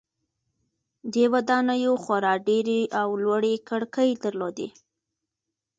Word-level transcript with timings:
دې 1.13 1.25
ودانیو 1.33 1.93
خورا 2.03 2.33
ډیرې 2.47 2.81
او 3.01 3.09
لویې 3.23 3.55
کړکۍ 3.69 4.09
درلودې. 4.23 4.69